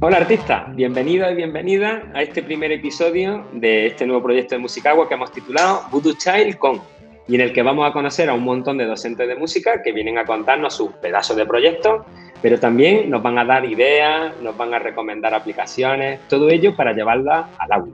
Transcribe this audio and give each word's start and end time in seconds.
Hola 0.00 0.18
artista, 0.18 0.66
bienvenido 0.74 1.30
y 1.30 1.34
bienvenida 1.34 2.02
a 2.14 2.22
este 2.22 2.42
primer 2.42 2.72
episodio 2.72 3.44
de 3.52 3.88
este 3.88 4.06
nuevo 4.06 4.22
proyecto 4.22 4.54
de 4.54 4.60
Musicagua 4.60 5.06
que 5.06 5.14
hemos 5.14 5.30
titulado 5.32 5.82
Voodoo 5.90 6.14
Child 6.14 6.56
Con 6.56 6.80
y 7.28 7.34
en 7.34 7.42
el 7.42 7.52
que 7.52 7.62
vamos 7.62 7.86
a 7.86 7.92
conocer 7.92 8.30
a 8.30 8.34
un 8.34 8.42
montón 8.42 8.78
de 8.78 8.86
docentes 8.86 9.28
de 9.28 9.36
música 9.36 9.82
que 9.82 9.92
vienen 9.92 10.16
a 10.16 10.24
contarnos 10.24 10.74
sus 10.74 10.92
pedazos 10.92 11.36
de 11.36 11.44
proyectos, 11.44 12.06
pero 12.40 12.58
también 12.58 13.10
nos 13.10 13.22
van 13.22 13.38
a 13.38 13.44
dar 13.44 13.64
ideas, 13.64 14.34
nos 14.40 14.56
van 14.56 14.74
a 14.74 14.78
recomendar 14.78 15.34
aplicaciones, 15.34 16.20
todo 16.28 16.48
ello 16.48 16.74
para 16.76 16.92
llevarlas 16.92 17.46
al 17.58 17.72
aula. 17.72 17.92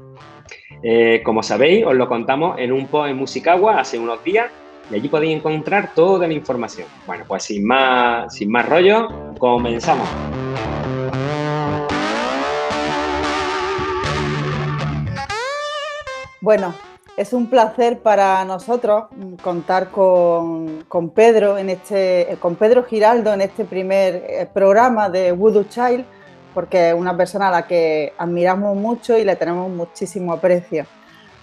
Eh, 0.83 1.23
como 1.25 1.43
sabéis, 1.43 1.87
os 1.87 1.95
lo 1.95 2.09
contamos 2.09 2.59
en 2.59 2.73
un 2.73 2.87
post 2.87 3.11
en 3.11 3.16
Musicagua 3.16 3.80
hace 3.80 3.99
unos 3.99 4.23
días 4.23 4.51
y 4.91 4.97
allí 4.97 5.09
podéis 5.09 5.37
encontrar 5.37 5.95
toda 5.95 6.27
la 6.27 6.35
información. 6.35 6.87
Bueno, 7.07 7.25
pues 7.27 7.45
sin 7.45 7.66
más, 7.66 8.35
sin 8.35 8.51
más 8.51 8.69
rollo, 8.69 9.09
comenzamos. 9.38 10.09
Bueno, 16.41 16.74
es 17.16 17.32
un 17.32 17.48
placer 17.48 18.00
para 18.00 18.45
nosotros 18.45 19.04
contar 19.42 19.91
con, 19.91 20.84
Pedro 21.14 21.59
en 21.59 21.70
este, 21.70 22.37
con 22.40 22.56
Pedro 22.56 22.84
Giraldo 22.84 23.32
en 23.32 23.40
este 23.40 23.64
primer 23.64 24.14
eh, 24.14 24.48
programa 24.52 25.09
de 25.09 25.32
Voodoo 25.32 25.64
Child, 25.64 26.04
porque 26.52 26.88
es 26.90 26.95
una 26.95 27.16
persona 27.16 27.48
a 27.48 27.50
la 27.50 27.66
que 27.66 28.12
admiramos 28.18 28.77
mucho 28.77 29.16
y 29.16 29.24
le 29.24 29.37
tenemos 29.37 29.71
muchísimo 29.71 30.32
aprecio. 30.32 30.87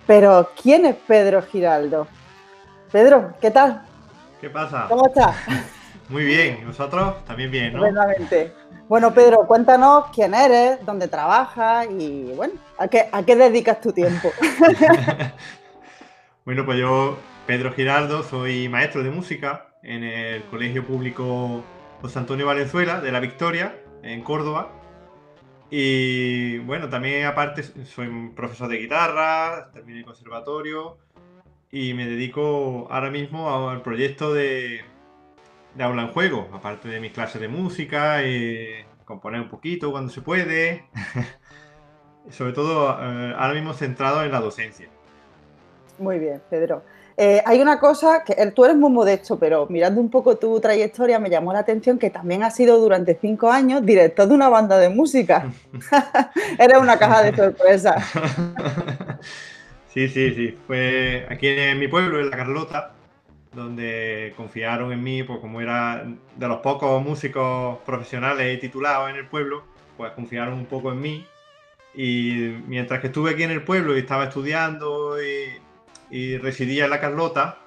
Pero, 0.06 0.50
¿quién 0.62 0.86
es 0.86 0.96
Pedro 0.96 1.42
Giraldo? 1.42 2.08
Pedro, 2.92 3.34
¿qué 3.40 3.52
tal? 3.52 3.84
¿Qué 4.42 4.50
pasa? 4.50 4.88
¿Cómo 4.90 5.08
estás? 5.08 5.36
Muy 6.10 6.26
bien, 6.26 6.66
nosotros 6.66 7.24
también 7.24 7.50
bien, 7.50 7.74
¿no? 7.74 7.80
Buenamente. 7.80 8.54
Bueno, 8.90 9.14
Pedro, 9.14 9.48
cuéntanos 9.48 10.06
quién 10.14 10.34
eres, 10.34 10.86
dónde 10.86 11.08
trabajas 11.08 11.88
y, 11.90 12.34
bueno, 12.36 12.56
¿a 12.78 12.90
qué, 12.90 13.08
a 13.10 13.24
qué 13.24 13.38
dedicas 13.38 13.80
tu 13.80 13.94
tiempo? 13.94 14.30
bueno, 16.46 16.66
pues 16.66 16.80
yo, 16.80 17.18
Pedro 17.48 17.74
Giraldo, 17.74 18.24
soy 18.24 18.70
maestro 18.70 19.04
de 19.04 19.12
música 19.12 19.76
en 19.84 20.04
el 20.04 20.44
Colegio 20.46 20.86
Público 20.86 21.64
José 22.02 22.20
Antonio 22.20 22.46
Valenzuela 22.46 23.02
de 23.02 23.12
La 23.12 23.20
Victoria, 23.20 23.76
en 24.04 24.24
Córdoba. 24.24 24.72
Y 25.70 26.58
bueno, 26.60 26.90
también 26.90 27.26
aparte 27.26 27.64
soy 27.64 28.32
profesor 28.36 28.68
de 28.68 28.78
guitarra, 28.78 29.72
terminé 29.72 30.00
el 30.00 30.06
conservatorio 30.06 30.98
y 31.72 31.94
me 31.94 32.06
dedico 32.06 32.88
ahora 32.92 33.10
mismo 33.10 33.70
al 33.70 33.82
proyecto 33.82 34.34
de 34.34 34.82
de 35.76 35.84
aula 35.84 36.04
en 36.04 36.10
juego, 36.10 36.50
aparte 36.54 36.88
de 36.88 37.00
mis 37.00 37.12
clases 37.12 37.42
de 37.42 37.48
música, 37.48 38.26
y 38.26 38.86
componer 39.06 39.42
un 39.42 39.50
poquito 39.50 39.92
cuando 39.92 40.12
se 40.12 40.22
puede. 40.22 40.86
Sobre 42.30 42.54
todo 42.54 42.98
eh, 43.02 43.34
ahora 43.38 43.54
mismo 43.54 43.74
centrado 43.74 44.24
en 44.24 44.32
la 44.32 44.40
docencia. 44.40 44.90
Muy 46.02 46.18
bien, 46.18 46.42
Pedro. 46.50 46.82
Eh, 47.16 47.44
hay 47.46 47.62
una 47.62 47.80
cosa 47.80 48.24
que 48.24 48.34
tú 48.48 48.66
eres 48.66 48.76
muy 48.76 48.90
modesto, 48.90 49.38
pero 49.38 49.68
mirando 49.70 50.02
un 50.02 50.10
poco 50.10 50.38
tu 50.38 50.60
trayectoria 50.60 51.20
me 51.20 51.30
llamó 51.30 51.54
la 51.54 51.60
atención 51.60 52.00
que 52.00 52.10
también 52.10 52.42
has 52.42 52.56
sido 52.56 52.80
durante 52.80 53.16
cinco 53.22 53.52
años 53.52 53.86
director 53.86 54.28
de 54.28 54.34
una 54.34 54.50
banda 54.50 54.80
de 54.80 54.90
música. 54.90 55.52
eres 56.58 56.78
una 56.80 56.98
caja 56.98 57.22
de 57.22 57.36
sorpresa. 57.36 57.96
sí, 59.94 60.08
sí, 60.08 60.34
sí. 60.34 60.58
Fue 60.66 61.28
aquí 61.30 61.50
en 61.50 61.78
mi 61.78 61.88
pueblo, 61.88 62.20
en 62.20 62.32
La 62.32 62.38
Carlota, 62.38 62.94
donde 63.54 64.34
confiaron 64.36 64.92
en 64.92 65.04
mí, 65.04 65.22
pues 65.22 65.40
como 65.40 65.62
era 65.62 66.04
de 66.36 66.48
los 66.48 66.62
pocos 66.62 67.04
músicos 67.04 67.78
profesionales 67.86 68.58
y 68.58 68.60
titulados 68.60 69.12
en 69.12 69.18
el 69.18 69.28
pueblo, 69.28 69.62
pues 69.98 70.12
confiaron 70.14 70.56
un 70.56 70.66
poco 70.66 70.92
en 70.92 71.00
mí. 71.00 71.28
Y 71.94 72.56
mientras 72.66 73.02
que 73.02 73.08
estuve 73.08 73.32
aquí 73.32 73.44
en 73.44 73.52
el 73.52 73.64
pueblo 73.64 73.96
y 73.96 74.00
estaba 74.00 74.24
estudiando 74.24 75.22
y, 75.22 75.62
residía 76.38 76.86
en 76.86 76.92
la 76.92 77.00
Carlota, 77.00 77.58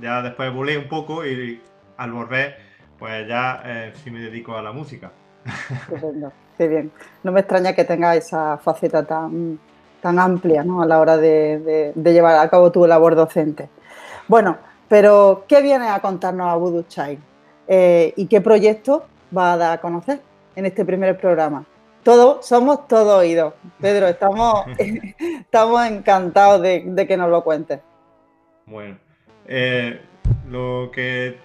ya 0.00 0.22
después 0.22 0.52
volé 0.52 0.78
un 0.78 0.88
poco 0.88 1.26
y 1.26 1.60
al 1.96 2.12
volver, 2.12 2.56
pues 2.98 3.28
ya 3.28 3.62
eh, 3.64 3.92
sí 4.02 4.10
me 4.10 4.20
dedico 4.20 4.56
a 4.56 4.62
la 4.62 4.72
música. 4.72 5.12
qué 6.58 6.68
bien. 6.68 6.90
No 7.22 7.32
me 7.32 7.40
extraña 7.40 7.74
que 7.74 7.84
tenga 7.84 8.16
esa 8.16 8.58
faceta 8.58 9.04
tan, 9.04 9.58
tan 10.00 10.18
amplia 10.18 10.64
¿no? 10.64 10.82
a 10.82 10.86
la 10.86 11.00
hora 11.00 11.16
de, 11.16 11.92
de 11.94 12.12
llevar 12.12 12.38
a 12.38 12.48
cabo 12.48 12.72
tu 12.72 12.86
labor 12.86 13.14
docente. 13.14 13.68
Bueno, 14.28 14.56
pero, 14.92 15.46
¿qué 15.48 15.62
viene 15.62 15.88
a 15.88 16.00
contarnos 16.00 16.48
a 16.48 16.56
Voodoo 16.56 16.82
Child? 16.82 17.18
Eh, 17.66 18.12
¿Y 18.14 18.26
qué 18.26 18.42
proyecto 18.42 19.06
va 19.34 19.54
a 19.54 19.56
dar 19.56 19.72
a 19.72 19.80
conocer 19.80 20.20
en 20.54 20.66
este 20.66 20.84
primer 20.84 21.16
programa? 21.16 21.64
Todos, 22.02 22.46
somos 22.46 22.88
todo 22.88 23.18
oídos. 23.18 23.54
Pedro, 23.80 24.08
estamos, 24.08 24.66
estamos 25.18 25.86
encantados 25.86 26.62
de, 26.62 27.06
que 27.06 27.16
nos 27.16 27.30
lo 27.30 27.44
cuentes. 27.44 27.80
Bueno, 28.66 28.98
eh, 29.46 30.00
lo 30.48 30.90
que 30.92 31.38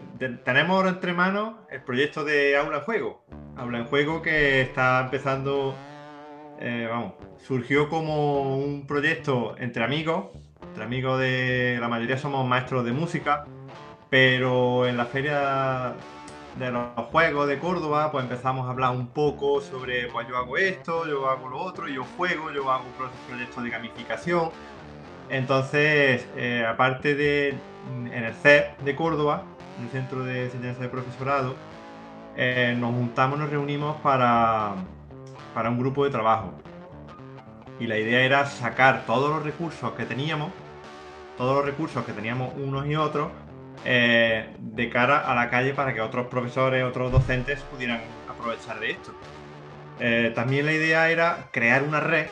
tenemos 0.44 0.86
entre 0.88 1.14
manos 1.14 1.56
el 1.70 1.82
proyecto 1.82 2.24
de 2.24 2.58
Aula 2.58 2.78
en 2.78 2.84
Juego. 2.84 3.22
Aula 3.56 3.80
en 3.80 3.86
Juego 3.86 4.22
que 4.22 4.62
está 4.62 5.02
empezando, 5.02 5.76
eh, 6.60 6.88
vamos, 6.90 7.14
surgió 7.38 7.90
como 7.90 8.58
un 8.58 8.86
proyecto 8.88 9.56
entre 9.58 9.84
amigos 9.84 10.28
amigos 10.82 11.20
de 11.20 11.78
la 11.80 11.88
mayoría 11.88 12.18
somos 12.18 12.48
maestros 12.48 12.86
de 12.86 12.92
música, 12.92 13.46
pero 14.10 14.88
en 14.88 14.98
la 14.98 15.06
feria 15.06 15.94
de 16.60 16.72
los 16.72 16.88
juegos 17.12 17.48
de 17.48 17.60
Córdoba, 17.60 18.12
pues 18.12 18.24
empezamos 18.24 18.68
a 18.68 18.72
hablar 18.72 18.92
un 18.92 19.08
poco 19.08 19.62
sobre, 19.62 20.08
pues 20.08 20.28
yo 20.28 20.38
hago 20.38 20.58
esto, 20.58 21.08
yo 21.08 21.30
hago 21.30 21.50
lo 21.50 21.60
otro, 21.60 21.88
yo 21.88 22.04
juego, 22.18 22.52
yo 22.52 22.70
hago 22.72 22.86
proyectos 23.28 23.64
de 23.64 23.70
gamificación. 23.70 24.50
Entonces, 25.30 26.26
eh, 26.36 26.66
aparte 26.68 27.16
de 27.16 27.58
en 27.90 28.08
el 28.14 28.34
CEP 28.34 28.80
de 28.80 28.96
Córdoba, 28.96 29.44
en 29.78 29.86
el 29.86 29.92
Centro 29.92 30.24
de 30.24 30.46
Enseñanza 30.46 30.82
de 30.82 30.90
Profesorado, 30.90 31.56
eh, 32.36 32.76
nos 32.78 32.92
juntamos, 32.94 33.40
nos 33.40 33.50
reunimos 33.50 33.98
para, 33.98 34.76
para 35.54 35.70
un 35.70 35.80
grupo 35.80 36.06
de 36.06 36.12
trabajo. 36.12 36.54
Y 37.80 37.88
la 37.88 37.98
idea 37.98 38.22
era 38.22 38.46
sacar 38.46 39.06
todos 39.06 39.30
los 39.30 39.44
recursos 39.44 39.92
que 39.94 40.06
teníamos 40.06 40.52
todos 41.38 41.56
los 41.56 41.66
recursos 41.66 42.04
que 42.04 42.14
teníamos 42.14 42.54
unos 42.58 42.88
y 42.88 42.96
otros 42.96 43.30
eh, 43.86 44.48
de 44.60 44.90
cara 44.90 45.20
a 45.20 45.36
la 45.36 45.50
calle 45.50 45.74
para 45.74 45.94
que 45.94 46.02
otros 46.02 46.28
profesores, 46.28 46.84
otros 46.84 47.12
docentes 47.12 47.62
pudieran 47.62 48.02
aprovechar 48.30 48.80
de 48.80 48.92
esto. 48.92 49.14
Eh, 50.00 50.32
también 50.36 50.66
la 50.66 50.74
idea 50.74 51.10
era 51.10 51.50
crear 51.52 51.84
una 51.84 52.00
red 52.00 52.28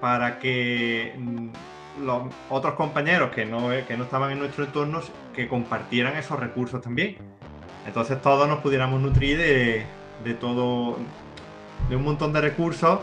para 0.00 0.38
que 0.38 1.14
mm, 1.18 1.48
los 2.04 2.22
otros 2.50 2.74
compañeros 2.74 3.30
que 3.30 3.44
no, 3.44 3.70
que 3.86 3.96
no 3.96 4.04
estaban 4.04 4.30
en 4.32 4.38
nuestro 4.38 4.64
entorno 4.64 5.00
que 5.34 5.48
compartieran 5.48 6.16
esos 6.16 6.38
recursos 6.38 6.80
también. 6.82 7.16
Entonces 7.86 8.20
todos 8.22 8.48
nos 8.48 8.60
pudiéramos 8.60 9.00
nutrir 9.00 9.38
de, 9.38 9.86
de 10.24 10.34
todo, 10.34 10.98
de 11.88 11.96
un 11.96 12.04
montón 12.04 12.32
de 12.32 12.40
recursos 12.40 13.00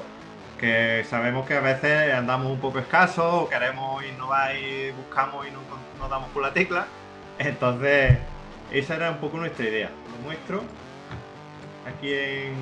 que 0.60 1.04
sabemos 1.10 1.48
que 1.48 1.56
a 1.56 1.60
veces 1.60 2.14
andamos 2.14 2.52
un 2.52 2.60
poco 2.60 2.80
escasos 2.80 3.26
o 3.26 3.50
queremos 3.50 4.04
innovar 4.06 4.56
y 4.56 4.92
buscamos 4.92 5.48
y 5.48 5.52
no 5.52 5.60
nos 6.00 6.10
damos 6.10 6.30
por 6.30 6.44
la 6.44 6.54
tecla. 6.54 6.86
Entonces, 7.48 8.20
esa 8.72 8.96
era 8.96 9.10
un 9.12 9.18
poco 9.18 9.38
nuestra 9.38 9.66
idea. 9.66 9.90
Lo 10.12 10.24
muestro 10.24 10.62
aquí 11.88 12.14
en, 12.14 12.54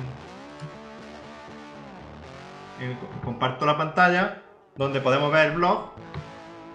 comparto 3.22 3.66
la 3.66 3.76
pantalla 3.76 4.42
donde 4.76 5.02
podemos 5.02 5.30
ver 5.30 5.50
el 5.50 5.56
blog. 5.56 5.92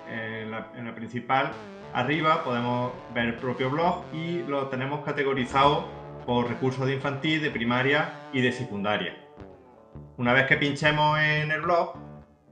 En 0.08 0.52
la, 0.52 0.68
en 0.76 0.86
la 0.86 0.94
principal, 0.94 1.52
arriba 1.94 2.44
podemos 2.44 2.92
ver 3.16 3.26
el 3.26 3.36
propio 3.38 3.72
blog 3.72 4.04
y 4.14 4.44
lo 4.44 4.68
tenemos 4.68 5.04
categorizado 5.04 5.88
por 6.28 6.48
recursos 6.48 6.86
de 6.86 6.94
infantil, 6.94 7.42
de 7.42 7.50
primaria 7.50 8.12
y 8.32 8.42
de 8.42 8.52
secundaria. 8.52 9.18
Una 10.18 10.32
vez 10.34 10.46
que 10.46 10.58
pinchemos 10.58 11.18
en 11.20 11.50
el 11.50 11.62
blog, 11.62 11.96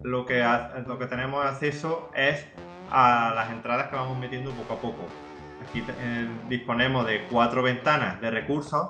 lo 0.01 0.25
que, 0.25 0.43
lo 0.87 0.97
que 0.97 1.05
tenemos 1.05 1.45
acceso 1.45 2.09
es 2.15 2.47
a 2.89 3.33
las 3.35 3.51
entradas 3.51 3.89
que 3.89 3.95
vamos 3.95 4.17
metiendo 4.17 4.49
poco 4.51 4.73
a 4.73 4.77
poco. 4.77 5.32
Aquí 5.67 5.83
eh, 5.87 6.27
disponemos 6.49 7.05
de 7.05 7.25
cuatro 7.29 7.63
ventanas 7.63 8.19
de 8.21 8.29
recursos, 8.31 8.89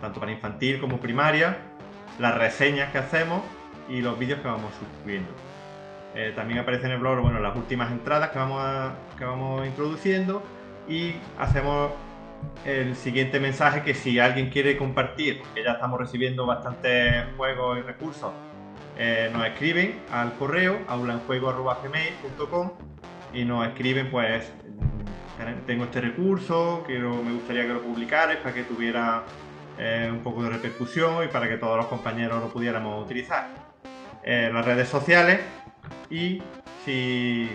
tanto 0.00 0.20
para 0.20 0.32
infantil 0.32 0.80
como 0.80 0.98
primaria, 0.98 1.58
las 2.18 2.36
reseñas 2.36 2.90
que 2.92 2.98
hacemos 2.98 3.42
y 3.88 4.00
los 4.00 4.18
vídeos 4.18 4.40
que 4.40 4.48
vamos 4.48 4.72
subiendo. 5.02 5.30
Eh, 6.14 6.32
también 6.36 6.58
aparece 6.58 6.86
en 6.86 6.92
el 6.92 6.98
blog 6.98 7.20
bueno, 7.20 7.40
las 7.40 7.56
últimas 7.56 7.90
entradas 7.90 8.30
que 8.30 8.38
vamos, 8.38 8.92
que 9.16 9.24
vamos 9.24 9.66
introduciendo 9.66 10.42
y 10.88 11.14
hacemos 11.38 11.92
el 12.66 12.96
siguiente 12.96 13.40
mensaje 13.40 13.82
que 13.82 13.94
si 13.94 14.18
alguien 14.18 14.50
quiere 14.50 14.76
compartir, 14.76 15.42
que 15.54 15.64
ya 15.64 15.72
estamos 15.72 15.98
recibiendo 15.98 16.44
bastantes 16.44 17.24
juegos 17.36 17.78
y 17.78 17.82
recursos 17.82 18.32
eh, 18.98 19.30
nos 19.32 19.46
escriben 19.46 20.00
al 20.12 20.34
correo 20.34 20.78
aulaenjuego.gmail.com 20.86 22.70
y 23.32 23.44
nos 23.44 23.66
escriben 23.66 24.10
pues 24.10 24.52
tengo 25.66 25.84
este 25.84 26.00
recurso, 26.00 26.84
quiero, 26.86 27.22
me 27.22 27.32
gustaría 27.32 27.62
que 27.62 27.74
lo 27.74 27.82
publicaras 27.82 28.36
para 28.38 28.54
que 28.54 28.64
tuviera 28.64 29.22
eh, 29.78 30.08
un 30.12 30.20
poco 30.20 30.42
de 30.42 30.50
repercusión 30.50 31.24
y 31.24 31.28
para 31.28 31.48
que 31.48 31.56
todos 31.56 31.76
los 31.76 31.86
compañeros 31.86 32.40
lo 32.40 32.48
pudiéramos 32.48 33.04
utilizar. 33.04 33.48
en 34.24 34.54
las 34.54 34.64
redes 34.64 34.88
sociales 34.88 35.40
y 36.08 36.40
si 36.84 37.50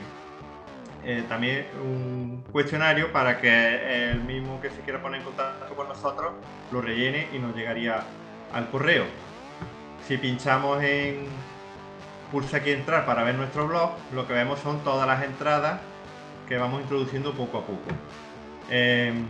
eh, 1.05 1.23
también 1.29 1.67
un 1.81 2.43
cuestionario 2.51 3.11
para 3.13 3.39
que 3.39 4.09
el 4.11 4.21
mismo 4.23 4.59
que 4.59 4.69
se 4.69 4.81
quiera 4.81 5.01
poner 5.01 5.19
en 5.21 5.25
contacto 5.25 5.73
con 5.75 5.87
nosotros 5.87 6.33
lo 6.71 6.81
rellene 6.81 7.27
y 7.33 7.39
nos 7.39 7.55
llegaría 7.55 8.03
al 8.53 8.69
correo. 8.69 9.05
Si 10.05 10.17
pinchamos 10.17 10.83
en 10.83 11.25
pulsa 12.31 12.57
aquí 12.57 12.71
entrar 12.71 13.05
para 13.05 13.23
ver 13.23 13.35
nuestro 13.35 13.67
blog, 13.67 13.91
lo 14.13 14.27
que 14.27 14.33
vemos 14.33 14.59
son 14.59 14.83
todas 14.83 15.07
las 15.07 15.23
entradas 15.23 15.79
que 16.47 16.57
vamos 16.57 16.81
introduciendo 16.81 17.33
poco 17.33 17.57
a 17.59 17.61
poco. 17.61 17.89
Em, 18.69 19.27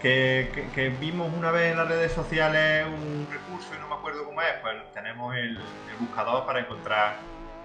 que, 0.00 0.96
vimos 1.00 1.32
una 1.34 1.50
vez 1.50 1.72
en 1.72 1.78
las 1.78 1.88
redes 1.88 2.12
sociales 2.12 2.86
un 2.86 3.26
recurso 3.30 3.74
y 3.74 3.80
no 3.80 3.88
me 3.88 3.94
acuerdo 3.94 4.24
cómo 4.24 4.42
es, 4.42 4.52
pues 4.60 4.74
tenemos 4.92 5.34
el, 5.34 5.58
buscador 5.98 6.44
para 6.44 6.60
encontrar 6.60 7.16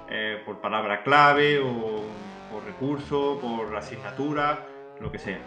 eh, 0.08 0.42
por 0.46 0.62
palabra 0.62 1.04
clave 1.04 1.60
o 1.60 2.04
por 2.52 2.64
recurso, 2.64 3.40
por 3.42 3.76
asignatura, 3.76 4.66
lo 5.02 5.12
que 5.12 5.20
sea. 5.20 5.40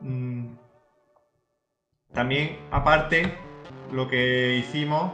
Mm. 0.00 0.48
También, 2.12 2.58
aparte, 2.70 3.32
lo 3.92 4.08
que 4.08 4.56
hicimos 4.56 5.12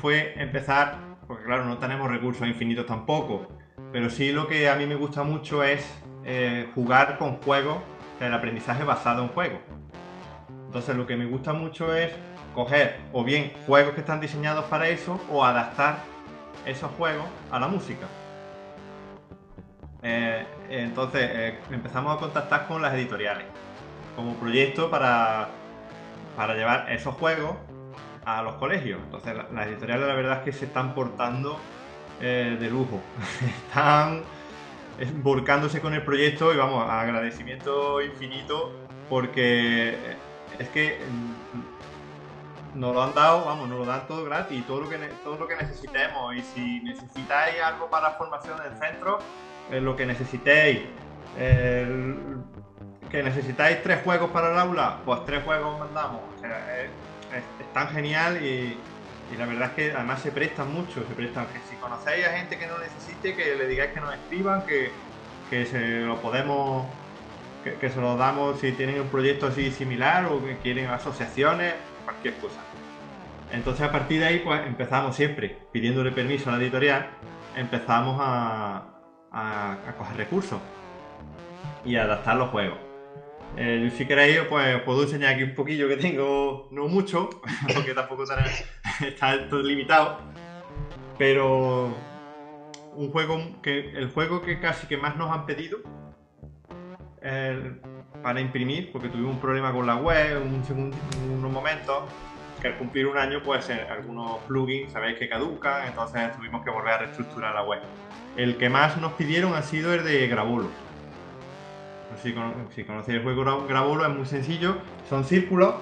fue 0.00 0.34
empezar, 0.36 0.98
porque 1.26 1.44
claro, 1.44 1.64
no 1.64 1.78
tenemos 1.78 2.10
recursos 2.10 2.46
infinitos 2.46 2.86
tampoco, 2.86 3.46
pero 3.92 4.08
sí 4.08 4.32
lo 4.32 4.48
que 4.48 4.68
a 4.68 4.74
mí 4.74 4.86
me 4.86 4.94
gusta 4.94 5.22
mucho 5.22 5.62
es 5.62 5.86
eh, 6.24 6.68
jugar 6.74 7.18
con 7.18 7.36
juegos, 7.36 7.76
el 8.18 8.32
aprendizaje 8.32 8.84
basado 8.84 9.22
en 9.22 9.28
juegos. 9.28 9.60
Entonces 10.66 10.96
lo 10.96 11.06
que 11.06 11.16
me 11.16 11.26
gusta 11.26 11.52
mucho 11.52 11.94
es 11.94 12.10
coger 12.54 13.00
o 13.12 13.22
bien 13.22 13.52
juegos 13.66 13.92
que 13.92 14.00
están 14.00 14.20
diseñados 14.20 14.64
para 14.64 14.88
eso 14.88 15.20
o 15.30 15.44
adaptar 15.44 15.98
esos 16.64 16.90
juegos 16.92 17.26
a 17.50 17.60
la 17.60 17.68
música. 17.68 18.06
Eh, 20.02 20.46
entonces 20.70 21.30
eh, 21.30 21.58
empezamos 21.70 22.16
a 22.16 22.18
contactar 22.18 22.66
con 22.66 22.80
las 22.80 22.94
editoriales 22.94 23.46
como 24.16 24.34
proyecto 24.34 24.90
para, 24.90 25.48
para 26.34 26.54
llevar 26.54 26.90
esos 26.90 27.14
juegos 27.16 27.56
a 28.24 28.42
los 28.42 28.54
colegios. 28.54 29.00
Entonces 29.04 29.36
las 29.52 29.66
editoriales 29.66 30.08
la 30.08 30.14
verdad 30.14 30.38
es 30.38 30.44
que 30.44 30.52
se 30.52 30.64
están 30.64 30.94
portando 30.94 31.58
eh, 32.22 32.56
de 32.58 32.70
lujo. 32.70 33.00
están 33.68 34.22
volcándose 35.22 35.80
con 35.80 35.92
el 35.94 36.02
proyecto 36.02 36.54
y 36.54 36.56
vamos, 36.56 36.88
agradecimiento 36.88 38.00
infinito 38.00 38.72
porque 39.08 39.96
es 40.58 40.68
que 40.68 41.00
mm, 42.74 42.78
nos 42.78 42.94
lo 42.94 43.02
han 43.02 43.12
dado, 43.12 43.44
vamos, 43.44 43.68
nos 43.68 43.80
lo 43.80 43.84
dan 43.84 44.06
todo 44.06 44.24
gratis, 44.24 44.64
todo 44.66 44.82
lo 44.82 44.88
que, 44.88 44.98
todo 45.24 45.36
lo 45.36 45.48
que 45.48 45.56
necesitemos. 45.56 46.36
Y 46.36 46.42
si 46.42 46.80
necesitáis 46.80 47.60
algo 47.60 47.90
para 47.90 48.10
la 48.10 48.14
formación 48.14 48.56
del 48.58 48.76
centro, 48.78 49.18
lo 49.70 49.96
que 49.96 50.06
necesitéis. 50.06 50.82
que 53.10 53.22
necesitáis 53.22 53.82
tres 53.82 54.02
juegos 54.04 54.30
para 54.30 54.52
el 54.52 54.58
aula, 54.58 55.00
pues 55.04 55.24
tres 55.24 55.42
juegos 55.44 55.78
mandamos. 55.78 56.20
es, 56.40 57.72
tan 57.74 57.88
genial 57.88 58.42
y, 58.42 58.78
la 59.36 59.46
verdad 59.46 59.70
es 59.70 59.74
que 59.74 59.92
además 59.92 60.20
se 60.20 60.30
prestan 60.30 60.72
mucho, 60.72 61.04
se 61.06 61.14
prestan. 61.14 61.46
Que 61.46 61.58
si 61.70 61.76
conocéis 61.76 62.26
a 62.26 62.36
gente 62.36 62.58
que 62.58 62.66
no 62.66 62.78
necesite, 62.78 63.34
que 63.34 63.54
le 63.56 63.66
digáis 63.66 63.92
que 63.92 64.00
nos 64.00 64.14
escriban, 64.14 64.64
que, 64.66 64.90
se 65.66 66.00
lo 66.00 66.20
podemos, 66.20 66.86
que, 67.64 67.90
se 67.90 68.00
lo 68.00 68.16
damos 68.16 68.60
si 68.60 68.72
tienen 68.72 69.00
un 69.00 69.08
proyecto 69.08 69.46
así 69.46 69.70
similar 69.70 70.26
o 70.26 70.44
que 70.44 70.56
quieren 70.58 70.88
asociaciones, 70.90 71.74
cualquier 72.04 72.34
cosa. 72.34 72.60
Entonces 73.52 73.86
a 73.86 73.92
partir 73.92 74.20
de 74.20 74.26
ahí 74.26 74.38
pues 74.38 74.66
empezamos 74.66 75.14
siempre 75.14 75.58
pidiéndole 75.72 76.10
permiso 76.10 76.48
a 76.48 76.54
la 76.54 76.62
editorial, 76.62 77.10
empezamos 77.54 78.18
a, 78.20 78.92
a, 79.30 79.76
coger 79.98 80.16
recursos 80.16 80.60
y 81.84 81.96
adaptar 81.96 82.36
los 82.36 82.50
juegos. 82.50 82.78
Eh, 83.56 83.92
si 83.96 84.06
queréis, 84.06 84.40
pues 84.48 84.80
puedo 84.82 85.02
enseñar 85.02 85.34
aquí 85.34 85.42
un 85.42 85.54
poquillo 85.54 85.88
que 85.88 85.96
tengo, 85.96 86.68
no 86.70 86.88
mucho, 86.88 87.28
porque 87.74 87.92
tampoco 87.94 88.24
está 89.00 89.48
todo 89.48 89.62
limitado. 89.62 90.18
Pero 91.18 91.94
un 92.94 93.10
juego 93.10 93.60
que 93.62 93.90
el 93.90 94.10
juego 94.10 94.42
que 94.42 94.60
casi 94.60 94.86
que 94.86 94.96
más 94.96 95.16
nos 95.16 95.30
han 95.30 95.46
pedido 95.46 95.78
para 98.22 98.40
imprimir, 98.40 98.90
porque 98.90 99.08
tuvimos 99.08 99.34
un 99.34 99.40
problema 99.40 99.72
con 99.72 99.86
la 99.86 99.96
web 99.96 100.42
un 100.42 100.92
unos 101.30 101.52
momentos, 101.52 102.04
que 102.60 102.68
al 102.68 102.78
cumplir 102.78 103.06
un 103.06 103.18
año, 103.18 103.42
pues 103.42 103.68
algunos 103.70 104.38
plugins 104.44 104.92
sabéis 104.92 105.18
que 105.18 105.28
caducan, 105.28 105.88
entonces 105.88 106.32
tuvimos 106.36 106.64
que 106.64 106.70
volver 106.70 106.94
a 106.94 106.98
reestructurar 106.98 107.54
la 107.54 107.64
web. 107.64 107.80
El 108.36 108.56
que 108.56 108.68
más 108.68 108.96
nos 108.98 109.12
pidieron 109.12 109.54
ha 109.54 109.62
sido 109.62 109.92
el 109.92 110.04
de 110.04 110.26
Gravolo. 110.28 110.70
Si, 112.20 112.32
conocéis 112.32 113.18
el 113.18 113.22
juego 113.22 113.66
Gravolo, 113.66 114.06
es 114.06 114.14
muy 114.14 114.26
sencillo. 114.26 114.76
Son 115.08 115.24
círculos. 115.24 115.74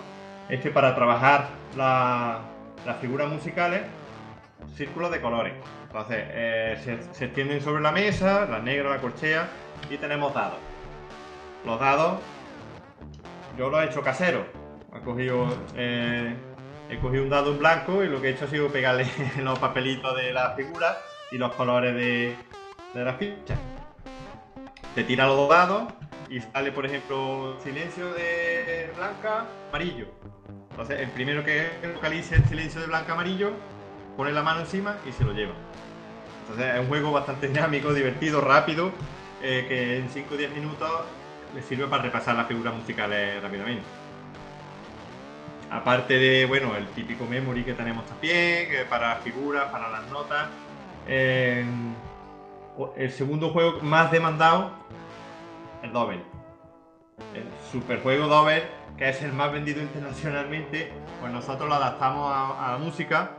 Este 0.48 0.70
para 0.70 0.94
trabajar 0.96 1.48
las 1.76 2.96
figuras 3.00 3.30
musicales, 3.30 3.82
círculos 4.74 5.10
de 5.12 5.20
colores. 5.20 5.54
Entonces, 5.86 6.18
eh, 6.28 7.00
se, 7.12 7.24
extienden 7.24 7.60
sobre 7.60 7.82
la 7.82 7.92
mesa, 7.92 8.46
la 8.46 8.58
negra, 8.58 8.90
la 8.90 8.98
corchea, 8.98 9.48
y 9.88 9.96
tenemos 9.96 10.34
dados. 10.34 10.58
Los 11.64 11.78
dados, 11.78 12.20
yo 13.56 13.70
los 13.70 13.80
he 13.80 13.86
hecho 13.86 14.02
casero. 14.02 14.44
He 14.92 15.00
cogido, 15.00 15.46
eh, 15.76 16.34
he 16.88 16.98
cogido 16.98 17.22
un 17.22 17.30
dado 17.30 17.52
en 17.52 17.58
blanco 17.60 18.02
y 18.02 18.08
lo 18.08 18.20
que 18.20 18.28
he 18.28 18.30
hecho 18.32 18.46
ha 18.46 18.48
sido 18.48 18.68
pegarle 18.68 19.06
los 19.42 19.58
papelitos 19.58 20.16
de 20.16 20.32
la 20.32 20.50
figura 20.52 20.98
y 21.30 21.38
los 21.38 21.54
colores 21.54 21.94
de, 21.94 22.34
de 22.94 23.04
la 23.04 23.14
ficha. 23.14 23.54
Te 24.96 25.04
tira 25.04 25.26
los 25.26 25.48
dados 25.48 25.92
y 26.30 26.40
sale, 26.40 26.70
por 26.70 26.86
ejemplo, 26.86 27.58
silencio 27.62 28.12
de 28.14 28.92
blanca, 28.96 29.48
amarillo. 29.72 30.06
Entonces, 30.70 31.00
el 31.00 31.10
primero 31.10 31.44
que 31.44 31.80
localice 31.82 32.36
el 32.36 32.44
silencio 32.44 32.80
de 32.80 32.86
blanca, 32.86 33.12
amarillo, 33.14 33.52
pone 34.16 34.30
la 34.30 34.42
mano 34.42 34.60
encima 34.60 34.96
y 35.04 35.12
se 35.12 35.24
lo 35.24 35.32
lleva. 35.32 35.54
Entonces, 36.42 36.74
es 36.74 36.80
un 36.80 36.86
juego 36.86 37.10
bastante 37.10 37.48
dinámico, 37.52 37.92
divertido, 37.92 38.40
rápido, 38.40 38.92
eh, 39.42 39.66
que 39.68 39.98
en 39.98 40.08
5 40.08 40.34
o 40.34 40.36
10 40.36 40.54
minutos 40.54 40.90
le 41.52 41.62
sirve 41.62 41.88
para 41.88 42.04
repasar 42.04 42.36
las 42.36 42.46
figuras 42.46 42.74
musicales 42.74 43.42
rápidamente. 43.42 43.82
Aparte 45.68 46.14
de, 46.14 46.46
bueno, 46.46 46.76
el 46.76 46.86
típico 46.88 47.26
memory 47.26 47.64
que 47.64 47.74
tenemos 47.74 48.06
también, 48.06 48.68
para 48.88 49.16
figuras, 49.16 49.70
para 49.70 49.88
las 49.88 50.08
notas, 50.10 50.48
el 51.06 51.96
segundo 53.10 53.50
juego 53.50 53.80
más 53.80 54.10
demandado, 54.10 54.72
el 55.82 55.92
Double. 55.92 56.22
El 57.34 57.44
superjuego 57.70 58.26
Double, 58.26 58.62
que 58.96 59.08
es 59.08 59.22
el 59.22 59.32
más 59.32 59.52
vendido 59.52 59.82
internacionalmente, 59.82 60.92
pues 61.20 61.32
nosotros 61.32 61.68
lo 61.68 61.74
adaptamos 61.74 62.30
a, 62.32 62.72
la 62.72 62.78
música. 62.78 63.32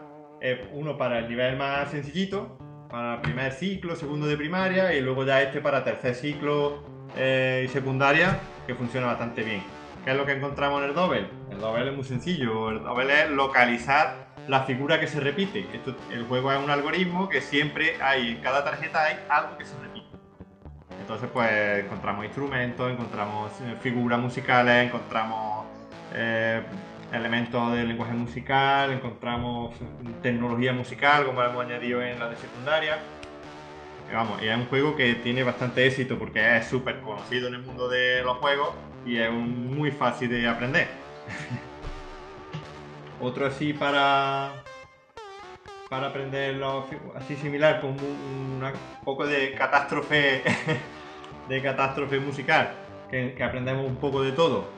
uno 0.74 0.98
para 0.98 1.20
el 1.20 1.30
nivel 1.30 1.58
más 1.58 1.90
sencillito, 1.92 2.58
para 2.90 3.22
primer 3.22 3.52
ciclo, 3.54 3.96
segundo 3.96 4.28
de 4.28 4.38
primaria, 4.38 4.94
y 4.94 5.02
luego 5.02 5.26
ya 5.26 5.42
este 5.42 5.62
para 5.62 5.84
tercer 5.84 6.16
ciclo 6.16 6.84
eh, 7.16 7.64
y 7.66 7.68
secundaria, 7.70 8.40
que 8.68 8.76
funciona 8.76 9.08
bastante 9.08 9.44
bien. 9.44 9.64
¿Qué 10.04 10.12
es 10.12 10.18
lo 10.18 10.26
que 10.26 10.32
encontramos 10.32 10.82
en 10.82 10.90
el 10.90 10.96
Double? 10.96 11.28
El 11.52 11.60
Double 11.60 11.88
es 11.88 11.96
muy 11.96 12.04
sencillo. 12.04 12.72
El 12.72 12.84
Double 12.84 13.22
es 13.22 13.30
localizar 13.30 14.34
la 14.48 14.64
figura 14.64 15.00
que 15.00 15.08
se 15.08 15.20
repite. 15.20 15.68
El 16.12 16.26
juego 16.26 16.52
es 16.52 16.60
un 16.60 16.72
algoritmo 16.72 17.30
que 17.30 17.42
siempre 17.42 18.02
hay, 18.02 18.32
en 18.32 18.42
cada 18.42 18.64
tarjeta 18.64 19.04
hay 19.04 19.20
algo 19.30 19.58
que 19.58 19.66
se 19.66 19.78
repite. 19.80 20.01
Entonces 21.02 21.30
pues 21.34 21.84
encontramos 21.84 22.26
instrumentos, 22.26 22.92
encontramos 22.92 23.52
eh, 23.62 23.76
figuras 23.82 24.20
musicales, 24.20 24.88
encontramos 24.88 25.66
eh, 26.14 26.62
elementos 27.12 27.74
del 27.74 27.88
lenguaje 27.88 28.14
musical, 28.14 28.92
encontramos 28.92 29.76
tecnología 30.22 30.74
musical 30.74 31.26
como 31.26 31.42
la 31.42 31.50
hemos 31.50 31.66
añadido 31.66 32.02
en 32.04 32.20
la 32.20 32.30
de 32.30 32.38
secundaria. 32.38 33.00
Y 34.10 34.14
vamos, 34.14 34.42
es 34.42 34.56
un 34.56 34.66
juego 34.68 34.96
que 34.96 35.16
tiene 35.16 35.44
bastante 35.44 35.88
éxito 35.88 36.20
porque 36.20 36.58
es 36.58 36.68
súper 36.68 37.00
conocido 37.02 37.48
en 37.48 37.56
el 37.56 37.64
mundo 37.64 37.90
de 37.90 38.22
los 38.24 38.38
juegos 38.38 38.70
y 39.06 39.18
es 39.18 39.32
muy 39.32 39.92
fácil 39.92 40.30
de 40.30 40.48
aprender. 40.48 40.88
Otro 43.20 43.48
así 43.48 43.74
para 43.74 44.52
para 45.92 46.08
aprenderlo 46.08 46.86
así 47.16 47.36
similar 47.36 47.82
con 47.82 47.90
un, 47.90 48.64
poco 49.04 49.28
de 49.28 49.54
catástrofe 49.56 50.42
de 51.52 51.62
catástrofe 51.62 52.18
musical 52.20 52.72
que, 53.10 53.36
aprendemos 53.44 53.86
un 53.86 53.98
poco 53.98 54.24
de 54.24 54.32
todo 54.32 54.70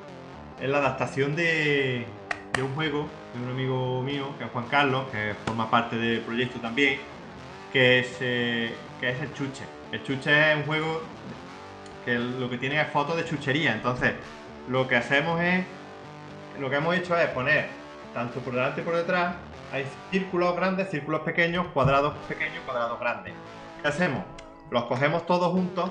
es 0.60 0.68
la 0.68 0.80
adaptación 0.80 1.36
de, 1.36 2.06
de 2.52 2.64
un 2.64 2.74
juego 2.74 3.08
de 3.34 3.44
un 3.44 3.50
amigo 3.52 4.02
mío, 4.02 4.36
que 4.38 4.46
es 4.46 4.52
Juan 4.52 4.66
Carlos, 4.66 5.06
que 5.12 5.36
forma 5.46 5.70
parte 5.70 5.98
del 5.98 6.22
proyecto 6.22 6.60
también, 6.60 6.98
que 7.72 8.00
es, 8.00 8.18
eh, 8.22 8.74
que 9.00 9.10
es 9.10 9.22
el 9.22 9.34
Chuche. 9.34 9.64
El 9.92 10.04
Chuche 10.04 10.52
es 10.52 10.58
un 10.58 10.64
juego 10.64 11.02
que 12.06 12.16
lo 12.16 12.50
que 12.50 12.58
tiene 12.58 12.82
es 12.82 12.88
fotos 12.90 13.18
de 13.18 13.26
chuchería. 13.26 13.74
Entonces, 13.74 14.14
lo 14.68 14.88
que 14.88 14.96
hacemos 14.96 15.42
es, 15.42 15.66
lo 16.60 16.70
que 16.70 16.76
hemos 16.78 16.96
hecho 16.96 17.18
es 17.18 17.28
poner 17.30 17.68
tanto 18.14 18.40
por 18.40 18.54
delante 18.54 18.82
y 18.82 18.84
por 18.84 18.96
detrás, 18.96 19.36
hay 19.72 19.86
círculos 20.12 20.56
grandes, 20.56 20.90
círculos 20.90 21.22
pequeños, 21.22 21.68
cuadrados 21.68 22.14
pequeños, 22.28 22.60
cuadrados 22.66 23.00
grandes. 23.00 23.34
¿Qué 23.82 23.88
hacemos? 23.88 24.24
Los 24.70 24.86
cogemos 24.86 25.26
todos 25.26 25.52
juntos, 25.52 25.90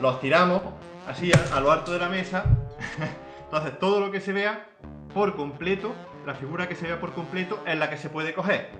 los 0.00 0.20
tiramos 0.20 0.62
así 1.06 1.30
a, 1.54 1.60
lo 1.60 1.70
alto 1.72 1.92
de 1.92 1.98
la 1.98 2.08
mesa. 2.08 2.44
Entonces, 3.44 3.78
todo 3.78 4.00
lo 4.00 4.10
que 4.10 4.20
se 4.20 4.32
vea 4.32 4.66
por 5.12 5.36
completo, 5.36 5.94
la 6.26 6.34
figura 6.34 6.68
que 6.68 6.74
se 6.74 6.86
vea 6.86 7.00
por 7.00 7.12
completo 7.12 7.62
es 7.66 7.76
la 7.78 7.90
que 7.90 7.96
se 7.96 8.08
puede 8.08 8.32
coger. 8.34 8.70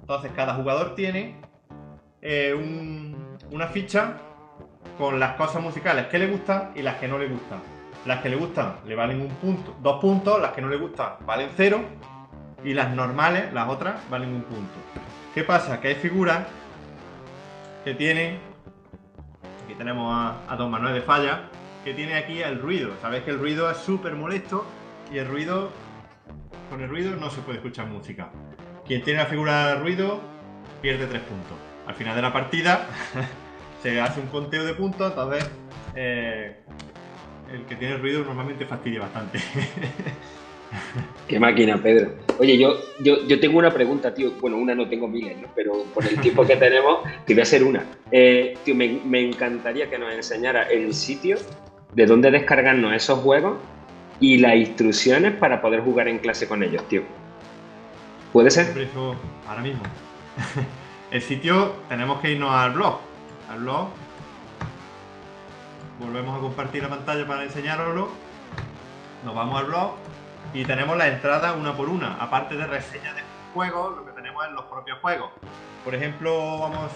Entonces, 0.00 0.32
cada 0.34 0.54
jugador 0.54 0.94
tiene 0.94 1.40
eh, 2.20 2.54
un- 2.54 3.38
una 3.50 3.66
ficha 3.68 4.14
con 4.98 5.20
las 5.20 5.32
cosas 5.36 5.62
musicales 5.62 6.06
que 6.06 6.18
le 6.18 6.26
gustan 6.28 6.72
y 6.74 6.82
las 6.82 6.96
que 6.96 7.06
no 7.08 7.18
le 7.18 7.28
gustan. 7.28 7.60
Las 8.06 8.20
que 8.20 8.28
le 8.28 8.36
gustan 8.36 8.76
le 8.86 8.94
valen 8.94 9.20
un 9.20 9.28
punto, 9.28 9.74
dos 9.80 10.00
puntos, 10.00 10.40
las 10.40 10.52
que 10.52 10.60
no 10.62 10.68
le 10.68 10.76
gustan 10.76 11.14
valen 11.26 11.50
cero 11.56 11.80
y 12.62 12.72
las 12.74 12.90
normales, 12.94 13.52
las 13.52 13.68
otras, 13.68 14.08
valen 14.10 14.34
un 14.34 14.42
punto. 14.42 14.78
¿Qué 15.34 15.42
pasa? 15.44 15.80
Que 15.80 15.88
hay 15.88 15.94
figuras 15.96 16.46
que 17.84 17.94
tienen, 17.94 18.40
tenemos 19.76 20.12
a, 20.12 20.42
a 20.46 20.56
Don 20.56 20.70
Manuel 20.70 20.94
de 20.94 21.02
Falla, 21.02 21.50
que 21.84 21.94
tiene 21.94 22.14
aquí 22.14 22.42
el 22.42 22.60
ruido. 22.60 22.92
Sabéis 23.00 23.24
que 23.24 23.30
el 23.30 23.38
ruido 23.38 23.70
es 23.70 23.76
súper 23.78 24.14
molesto 24.14 24.66
y 25.10 25.18
el 25.18 25.28
ruido, 25.28 25.70
con 26.70 26.80
el 26.80 26.88
ruido 26.88 27.14
no 27.16 27.30
se 27.30 27.42
puede 27.42 27.58
escuchar 27.58 27.86
música. 27.86 28.30
Quien 28.86 29.02
tiene 29.02 29.20
la 29.20 29.26
figura 29.26 29.68
de 29.68 29.74
ruido 29.76 30.20
pierde 30.80 31.06
tres 31.06 31.22
puntos. 31.22 31.56
Al 31.86 31.94
final 31.94 32.16
de 32.16 32.22
la 32.22 32.32
partida 32.32 32.86
se 33.82 34.00
hace 34.00 34.20
un 34.20 34.28
conteo 34.28 34.64
de 34.64 34.74
puntos, 34.74 35.10
entonces 35.10 35.50
eh, 35.94 36.64
el 37.52 37.66
que 37.66 37.76
tiene 37.76 37.98
ruido 37.98 38.24
normalmente 38.24 38.66
fastidia 38.66 39.00
bastante. 39.00 39.38
Qué 41.28 41.38
máquina, 41.38 41.80
Pedro. 41.80 42.12
Oye, 42.38 42.58
yo, 42.58 42.76
yo, 43.00 43.26
yo 43.26 43.40
tengo 43.40 43.58
una 43.58 43.72
pregunta, 43.72 44.12
tío. 44.12 44.32
Bueno, 44.40 44.56
una 44.56 44.74
no 44.74 44.88
tengo 44.88 45.08
miles, 45.08 45.36
¿no? 45.40 45.48
Pero 45.54 45.84
por 45.94 46.06
el 46.06 46.20
tiempo 46.20 46.44
que 46.44 46.56
tenemos, 46.56 47.00
te 47.24 47.34
voy 47.34 47.40
a 47.40 47.42
hacer 47.44 47.64
una. 47.64 47.84
Eh, 48.10 48.56
tío, 48.64 48.74
me, 48.74 49.00
me 49.04 49.20
encantaría 49.20 49.88
que 49.88 49.98
nos 49.98 50.12
enseñara 50.12 50.64
el 50.64 50.94
sitio 50.94 51.36
de 51.94 52.06
dónde 52.06 52.30
descargarnos 52.30 52.92
esos 52.94 53.20
juegos 53.20 53.58
y 54.20 54.38
las 54.38 54.56
instrucciones 54.56 55.34
para 55.34 55.60
poder 55.60 55.80
jugar 55.80 56.08
en 56.08 56.18
clase 56.18 56.48
con 56.48 56.62
ellos, 56.62 56.86
tío. 56.88 57.02
¿Puede 58.32 58.50
ser? 58.50 58.66
Ahora 59.46 59.62
mismo. 59.62 59.82
El 61.10 61.22
sitio 61.22 61.74
tenemos 61.88 62.20
que 62.20 62.32
irnos 62.32 62.50
al 62.50 62.72
blog. 62.72 62.98
Al 63.48 63.60
blog. 63.60 63.88
Volvemos 66.00 66.36
a 66.36 66.40
compartir 66.40 66.82
la 66.82 66.88
pantalla 66.88 67.24
para 67.24 67.44
enseñároslo. 67.44 68.08
Nos 69.24 69.34
vamos 69.34 69.60
al 69.60 69.66
blog 69.66 69.94
y 70.52 70.64
tenemos 70.64 70.96
la 70.96 71.08
entrada 71.08 71.52
una 71.54 71.76
por 71.76 71.88
una. 71.88 72.14
Aparte 72.14 72.56
de 72.56 72.66
reseñas 72.66 73.14
de 73.14 73.22
juegos, 73.52 73.96
lo 73.96 74.04
que 74.04 74.12
tenemos 74.12 74.44
es 74.46 74.52
los 74.52 74.64
propios 74.64 74.98
juegos. 75.00 75.30
Por 75.84 75.94
ejemplo, 75.94 76.58
vamos 76.58 76.90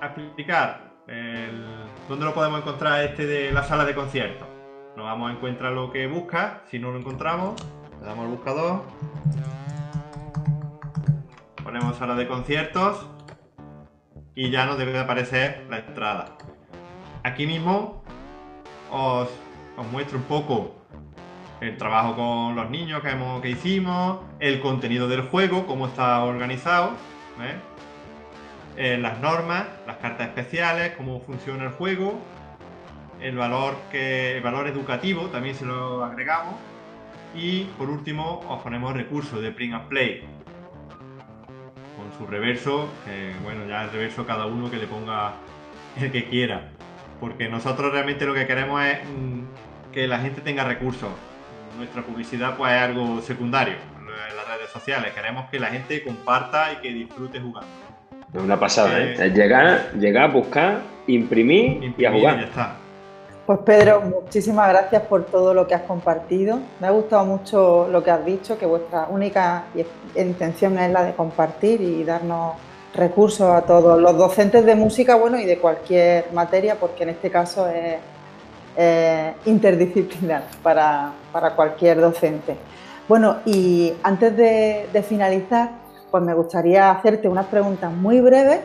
a 0.00 0.06
explicar 0.06 0.92
dónde 2.08 2.24
lo 2.24 2.34
podemos 2.34 2.60
encontrar 2.60 3.04
este 3.04 3.26
de 3.26 3.52
la 3.52 3.62
sala 3.64 3.84
de 3.84 3.94
conciertos. 3.94 4.48
Nos 4.96 5.06
vamos 5.06 5.30
a 5.30 5.34
encontrar 5.34 5.72
lo 5.72 5.90
que 5.90 6.06
busca. 6.06 6.62
Si 6.70 6.78
no 6.78 6.90
lo 6.90 6.98
encontramos, 6.98 7.54
le 8.00 8.06
damos 8.06 8.24
al 8.26 8.30
buscador. 8.30 8.82
Ponemos 11.62 11.96
sala 11.96 12.14
de 12.14 12.26
conciertos 12.28 13.06
y 14.34 14.50
ya 14.50 14.66
nos 14.66 14.78
debe 14.78 14.92
de 14.92 15.00
aparecer 15.00 15.66
la 15.70 15.78
entrada. 15.78 16.36
Aquí 17.22 17.46
mismo 17.46 18.02
os, 18.90 19.28
os 19.76 19.86
muestro 19.92 20.18
un 20.18 20.24
poco 20.24 20.81
el 21.62 21.76
trabajo 21.76 22.16
con 22.16 22.56
los 22.56 22.70
niños 22.70 23.02
que, 23.02 23.10
hemos, 23.10 23.40
que 23.40 23.50
hicimos, 23.50 24.18
el 24.40 24.60
contenido 24.60 25.06
del 25.06 25.22
juego, 25.22 25.64
cómo 25.66 25.86
está 25.86 26.24
organizado, 26.24 26.90
¿ves? 27.38 27.54
Eh, 28.76 28.98
las 28.98 29.20
normas, 29.20 29.66
las 29.86 29.98
cartas 29.98 30.28
especiales, 30.28 30.94
cómo 30.96 31.20
funciona 31.20 31.64
el 31.64 31.70
juego, 31.70 32.18
el 33.20 33.36
valor, 33.36 33.76
que, 33.92 34.36
el 34.36 34.42
valor 34.42 34.66
educativo 34.66 35.26
también 35.26 35.54
se 35.54 35.64
lo 35.64 36.04
agregamos 36.04 36.54
y 37.34 37.64
por 37.78 37.90
último 37.90 38.40
os 38.48 38.60
ponemos 38.62 38.92
recursos 38.94 39.40
de 39.40 39.52
print 39.52 39.74
and 39.74 39.88
play 39.88 40.24
con 41.96 42.18
su 42.18 42.26
reverso, 42.28 42.88
que 43.04 43.34
bueno, 43.44 43.66
ya 43.68 43.84
el 43.84 43.90
reverso 43.90 44.26
cada 44.26 44.46
uno 44.46 44.68
que 44.68 44.78
le 44.78 44.86
ponga 44.86 45.34
el 46.00 46.10
que 46.10 46.24
quiera. 46.24 46.70
Porque 47.20 47.48
nosotros 47.48 47.92
realmente 47.92 48.26
lo 48.26 48.34
que 48.34 48.48
queremos 48.48 48.82
es 48.82 48.98
mm, 49.04 49.92
que 49.92 50.08
la 50.08 50.18
gente 50.18 50.40
tenga 50.40 50.64
recursos. 50.64 51.10
Nuestra 51.76 52.02
publicidad 52.02 52.56
pues 52.56 52.72
es 52.72 52.80
algo 52.80 53.20
secundario 53.22 53.74
en 53.74 54.36
las 54.36 54.48
redes 54.48 54.70
sociales. 54.70 55.12
Queremos 55.14 55.48
que 55.50 55.58
la 55.58 55.68
gente 55.68 56.02
comparta 56.02 56.72
y 56.72 56.76
que 56.76 56.92
disfrute 56.92 57.40
jugando. 57.40 57.68
Es 58.32 58.40
una 58.40 58.58
pasada, 58.58 58.98
¿eh? 58.98 59.16
Eh, 59.18 59.30
llegar, 59.30 59.92
llegar, 59.92 60.32
buscar, 60.32 60.80
imprimir, 61.06 61.94
y 61.96 62.04
a 62.04 62.10
y 62.10 62.18
jugar. 62.18 62.40
ya 62.40 62.46
está. 62.46 62.76
Pues 63.46 63.58
Pedro, 63.66 64.00
muchísimas 64.02 64.68
gracias 64.68 65.02
por 65.02 65.24
todo 65.26 65.52
lo 65.52 65.66
que 65.66 65.74
has 65.74 65.82
compartido. 65.82 66.60
Me 66.80 66.86
ha 66.86 66.90
gustado 66.90 67.24
mucho 67.24 67.88
lo 67.90 68.02
que 68.02 68.10
has 68.10 68.24
dicho, 68.24 68.56
que 68.56 68.66
vuestra 68.66 69.06
única 69.10 69.64
intención 70.14 70.78
es 70.78 70.90
la 70.90 71.02
de 71.02 71.12
compartir 71.12 71.80
y 71.80 72.04
darnos 72.04 72.54
recursos 72.94 73.50
a 73.50 73.62
todos 73.62 74.00
los 74.00 74.16
docentes 74.16 74.64
de 74.64 74.74
música, 74.74 75.16
bueno, 75.16 75.38
y 75.38 75.44
de 75.44 75.58
cualquier 75.58 76.26
materia, 76.32 76.76
porque 76.76 77.02
en 77.02 77.10
este 77.10 77.30
caso 77.30 77.68
es 77.68 77.96
eh, 78.76 79.34
interdisciplinar 79.46 80.44
para, 80.62 81.12
para 81.32 81.54
cualquier 81.54 82.00
docente. 82.00 82.56
Bueno, 83.08 83.38
y 83.44 83.92
antes 84.02 84.36
de, 84.36 84.88
de 84.92 85.02
finalizar, 85.02 85.70
pues 86.10 86.22
me 86.22 86.34
gustaría 86.34 86.90
hacerte 86.90 87.28
unas 87.28 87.46
preguntas 87.46 87.92
muy 87.92 88.20
breves 88.20 88.60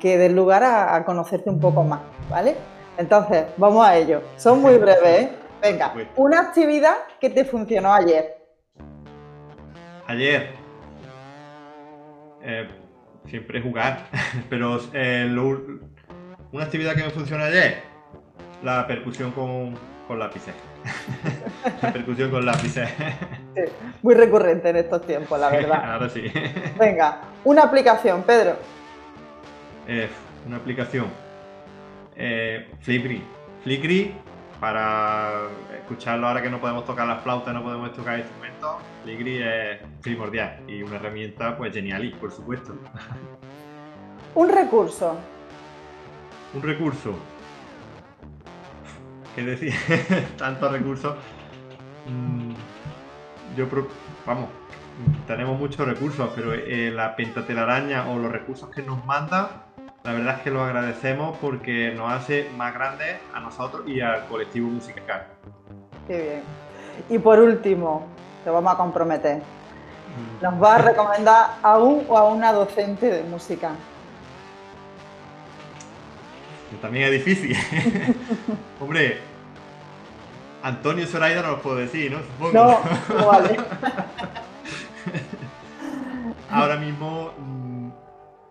que 0.00 0.16
den 0.18 0.36
lugar 0.36 0.62
a, 0.62 0.94
a 0.94 1.04
conocerte 1.04 1.50
un 1.50 1.58
poco 1.60 1.82
más, 1.82 2.00
¿vale? 2.30 2.54
Entonces, 2.96 3.44
vamos 3.56 3.86
a 3.86 3.96
ello. 3.96 4.22
Son 4.36 4.60
muy 4.60 4.76
breves, 4.76 5.02
¿eh? 5.22 5.32
Venga, 5.62 5.92
una 6.16 6.40
actividad 6.40 6.94
que 7.20 7.30
te 7.30 7.44
funcionó 7.44 7.92
ayer. 7.92 8.36
Ayer. 10.06 10.50
eh, 12.42 12.68
siempre 13.26 13.60
jugar. 13.60 14.06
Pero 14.50 14.78
eh, 14.92 15.26
lo- 15.28 15.60
una 16.52 16.64
actividad 16.64 16.94
que 16.94 17.02
me 17.04 17.10
funcionó 17.10 17.44
ayer. 17.44 17.82
La 18.62 18.86
percusión 18.86 19.30
con, 19.32 19.74
con 20.06 20.18
lápices. 20.18 20.54
la 21.82 21.92
percusión 21.92 22.30
con 22.30 22.44
lápices. 22.44 22.88
Sí, 23.54 23.62
muy 24.02 24.14
recurrente 24.14 24.70
en 24.70 24.76
estos 24.76 25.06
tiempos, 25.06 25.38
la 25.38 25.50
verdad. 25.50 25.92
Ahora 25.92 26.08
sí. 26.08 26.24
Venga, 26.78 27.20
una 27.44 27.62
aplicación, 27.64 28.22
Pedro. 28.22 28.56
Eh, 29.86 30.08
una 30.46 30.56
aplicación. 30.56 31.06
Eh, 32.16 32.68
Flipgrid. 32.80 33.22
Flipgrid 33.62 34.10
para 34.60 35.42
escucharlo 35.76 36.26
ahora 36.26 36.42
que 36.42 36.50
no 36.50 36.60
podemos 36.60 36.84
tocar 36.84 37.06
las 37.06 37.22
flautas, 37.22 37.54
no 37.54 37.62
podemos 37.62 37.92
tocar 37.92 38.18
instrumentos. 38.18 38.76
Flipgrid 39.04 39.40
es 39.40 39.80
primordial 40.02 40.60
y 40.66 40.82
una 40.82 40.96
herramienta 40.96 41.56
pues 41.56 41.72
genial 41.72 42.04
y 42.04 42.10
por 42.10 42.32
supuesto. 42.32 42.74
Un 44.34 44.48
recurso. 44.48 45.16
Un 46.54 46.62
recurso. 46.62 47.14
¿Qué 49.38 49.44
decir? 49.44 49.72
Tantos 50.36 50.72
recursos. 50.72 51.14
Mm, 52.08 52.54
yo, 53.56 53.66
vamos, 54.26 54.48
tenemos 55.28 55.56
muchos 55.56 55.86
recursos, 55.86 56.28
pero 56.34 56.54
eh, 56.54 56.90
la 56.90 57.14
pentatelaraña 57.14 58.10
o 58.10 58.18
los 58.18 58.32
recursos 58.32 58.68
que 58.70 58.82
nos 58.82 59.04
mandan, 59.06 59.46
la 60.02 60.12
verdad 60.12 60.38
es 60.38 60.42
que 60.42 60.50
los 60.50 60.62
agradecemos 60.62 61.38
porque 61.40 61.94
nos 61.96 62.10
hace 62.10 62.50
más 62.56 62.74
grandes 62.74 63.18
a 63.32 63.38
nosotros 63.38 63.86
y 63.86 64.00
al 64.00 64.26
colectivo 64.26 64.70
musical. 64.70 65.28
Qué 66.08 66.20
bien. 66.20 66.42
Y 67.08 67.20
por 67.20 67.38
último, 67.38 68.06
te 68.42 68.50
vamos 68.50 68.74
a 68.74 68.76
comprometer. 68.76 69.36
Mm, 69.36 70.42
¿Nos 70.42 70.58
vas 70.58 70.80
a 70.80 70.82
recomendar 70.82 71.46
a 71.62 71.78
un 71.78 72.04
o 72.08 72.18
a 72.18 72.28
una 72.28 72.52
docente 72.52 73.06
de 73.06 73.22
música? 73.22 73.70
También 76.76 77.06
es 77.12 77.24
difícil. 77.24 77.56
Hombre, 78.80 79.18
Antonio 80.62 81.06
Zoraida 81.06 81.42
no 81.42 81.52
los 81.52 81.60
puedo 81.60 81.76
decir, 81.76 82.12
¿no? 82.12 82.18
Supongo. 82.18 82.52
No, 82.52 82.80
no 83.18 83.26
vale. 83.26 83.56
Ahora 86.50 86.76
mismo 86.76 87.32
mm, 87.38 87.88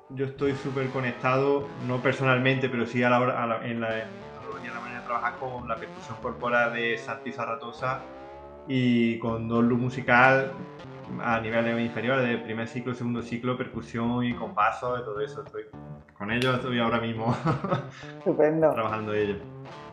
yo 0.09 0.25
estoy 0.25 0.55
súper 0.55 0.89
conectado, 0.89 1.67
no 1.87 1.97
personalmente, 2.01 2.69
pero 2.69 2.85
sí 2.85 3.03
a 3.03 3.09
la 3.09 3.19
hora, 3.19 3.43
a 3.43 3.47
la- 3.47 3.65
en 3.67 3.81
la, 3.81 3.99
en 4.01 4.07
la 4.73 4.79
manera 4.79 4.99
de 5.01 5.05
trabajar 5.05 5.35
con 5.39 5.67
la 5.67 5.75
percusión 5.75 6.17
corporal 6.21 6.73
de 6.73 6.97
Santi 6.97 7.31
Zarratosa 7.31 8.01
y 8.67 9.17
con 9.19 9.47
Dollu 9.47 9.77
Musical. 9.77 10.51
A 11.23 11.39
niveles 11.39 11.79
inferiores, 11.79 12.27
de 12.27 12.37
primer 12.37 12.67
ciclo, 12.67 12.93
segundo 12.93 13.21
ciclo, 13.21 13.57
percusión 13.57 14.23
y 14.23 14.33
con 14.33 14.53
pasos 14.53 14.99
y 14.99 15.03
todo 15.03 15.19
eso. 15.21 15.43
Estoy, 15.43 15.63
con 16.17 16.31
ellos 16.31 16.55
estoy 16.55 16.79
ahora 16.79 16.99
mismo 16.99 17.35
Estupendo. 18.19 18.71
trabajando 18.73 19.13
ellos. 19.13 19.37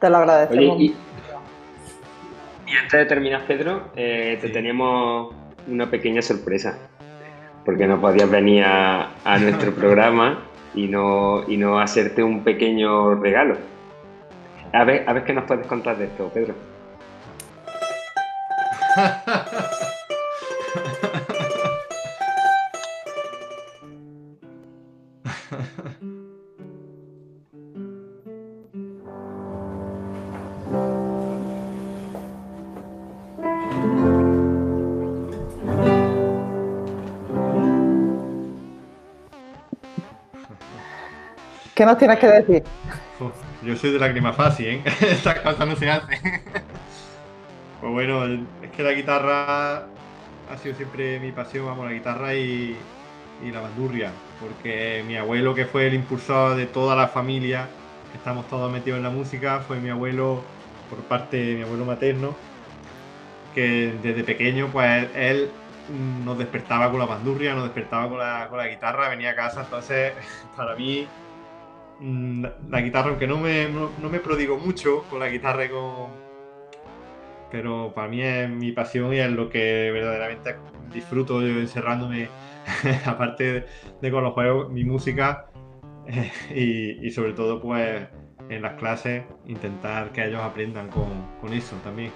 Te 0.00 0.11
lo 0.11 0.16
agradecemos. 0.18 0.76
Oye, 0.76 0.85
y, 0.85 0.94
y 2.73 2.76
antes 2.76 2.92
de 2.92 3.06
terminar, 3.06 3.42
Pedro, 3.47 3.90
eh, 3.97 4.38
te 4.40 4.49
Sí. 4.49 4.52
teníamos 4.52 5.35
una 5.68 5.90
pequeña 5.90 6.23
sorpresa. 6.23 6.78
Porque 7.64 7.87
no 7.87 7.99
podías 8.00 8.30
venir 8.30 8.64
a, 8.64 9.11
a 9.25 9.38
nuestro 9.38 9.73
programa 9.75 10.40
y 10.75 10.87
no, 10.88 11.49
y 11.49 11.56
no 11.56 11.78
hacerte 11.80 12.23
un 12.23 12.44
pequeño 12.44 13.14
regalo. 13.14 13.56
A 14.73 14.85
ver, 14.85 15.09
a 15.09 15.12
ver 15.12 15.25
qué 15.25 15.33
nos 15.33 15.44
puedes 15.44 15.66
contar 15.66 15.97
de 15.97 16.04
esto, 16.06 16.28
Pedro. 16.35 16.54
¿Qué 41.75 41.85
nos 41.85 41.99
tienes 41.99 42.19
que 42.19 42.26
decir? 42.28 42.62
Yo 43.62 43.76
soy 43.76 43.93
de 43.93 43.99
lágrima 43.99 44.33
fácil, 44.33 44.66
¿eh? 44.66 44.83
Estas 45.00 45.40
cosas 45.40 45.66
no 45.66 45.76
se 45.76 45.90
hacen. 45.90 46.19
pues 47.81 47.93
bueno, 47.93 48.25
es 48.25 48.71
que 48.76 48.83
la 48.83 48.93
guitarra 48.93 49.87
ha 50.50 50.56
sido 50.58 50.74
siempre 50.74 51.18
mi 51.20 51.32
pasión, 51.32 51.66
vamos, 51.66 51.86
la 51.86 51.92
guitarra 51.92 52.34
y, 52.34 52.76
la 53.52 53.60
bandurria. 53.60 54.10
Porque 54.40 55.04
mi 55.06 55.16
abuelo, 55.16 55.54
que 55.54 55.66
fue 55.66 55.86
el 55.86 55.94
impulsor 55.94 56.56
de 56.56 56.66
toda 56.66 56.96
la 56.96 57.08
familia, 57.08 57.68
que 58.10 58.18
estamos 58.18 58.46
todos 58.48 58.72
metidos 58.72 58.98
en 58.98 59.02
la 59.02 59.10
música, 59.10 59.60
fue 59.60 59.78
mi 59.78 59.90
abuelo 59.90 60.40
por 60.88 60.98
parte 61.00 61.36
de 61.36 61.54
mi 61.56 61.62
abuelo 61.62 61.84
materno, 61.84 62.34
que 63.54 63.92
desde 64.02 64.24
pequeño, 64.24 64.68
pues 64.72 65.08
él 65.14 65.50
nos 66.24 66.38
despertaba 66.38 66.90
con 66.90 66.98
la 67.00 67.06
bandurria, 67.06 67.54
nos 67.54 67.64
despertaba 67.64 68.08
con 68.48 68.58
la, 68.58 68.68
guitarra, 68.68 69.08
venía 69.08 69.30
a 69.30 69.34
casa, 69.34 69.62
entonces 69.62 70.12
para 70.56 70.74
mí 70.74 71.06
mm, 72.00 72.42
la, 72.42 72.54
la 72.70 72.80
guitarra, 72.80 73.10
aunque 73.10 73.26
no 73.26 73.38
me, 73.38 73.68
no, 73.68 73.90
no 74.00 74.08
me 74.08 74.20
prodigo 74.20 74.56
mucho 74.56 75.04
con 75.10 75.20
la 75.20 75.28
guitarra 75.28 75.66
y 75.66 75.68
con... 75.68 76.24
Pero 77.54 77.92
para 77.94 78.08
mí 78.08 78.20
es 78.20 78.50
mi 78.50 78.73
pasión 78.73 79.14
y 79.14 79.20
es 79.20 79.30
lo 79.30 79.49
que 79.49 79.92
verdaderamente 79.92 80.56
disfruto 80.92 81.40
yo 81.40 81.61
encerrándome, 81.61 82.28
aparte 83.06 83.44
de, 83.44 83.66
de 84.02 84.11
con 84.11 84.25
los 84.25 84.32
juegos, 84.34 84.73
mi 84.73 84.82
música 84.82 85.46
eh, 86.08 86.32
y, 86.52 87.06
y 87.06 87.11
sobre 87.12 87.32
todo 87.32 87.62
pues 87.62 88.08
en 88.49 88.61
las 88.61 88.75
clases 88.75 89.23
intentar 89.46 90.11
que 90.11 90.25
ellos 90.25 90.40
aprendan 90.42 90.88
con, 90.88 91.06
con 91.40 91.52
eso 91.52 91.76
también. 91.84 92.11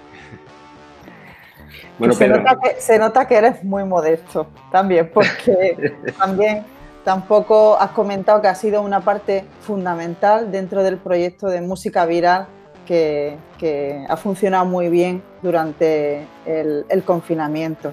Bueno, 2.01 2.15
se, 2.15 2.25
Pedro, 2.25 2.39
nota 2.39 2.59
que, 2.61 2.81
se 2.81 2.99
nota 2.99 3.29
que 3.29 3.37
eres 3.37 3.63
muy 3.63 3.85
modesto 3.85 4.49
también, 4.73 5.09
porque 5.15 5.93
también 6.19 6.65
tampoco 7.05 7.79
has 7.79 7.93
comentado 7.93 8.43
que 8.43 8.49
ha 8.49 8.57
sido 8.57 8.83
una 8.83 9.03
parte 9.03 9.45
fundamental 9.61 10.51
dentro 10.51 10.83
del 10.83 10.97
proyecto 10.97 11.47
de 11.47 11.61
música 11.61 12.07
viral 12.07 12.49
que, 12.89 13.37
que 13.59 14.05
ha 14.09 14.17
funcionado 14.17 14.65
muy 14.65 14.89
bien 14.89 15.23
durante 15.43 16.27
el, 16.47 16.87
el 16.89 17.05
confinamiento. 17.05 17.93